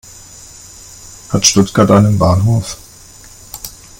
Hat 1.29 1.45
Stuttgart 1.45 1.91
einen 1.91 2.17
Bahnhof? 2.17 2.75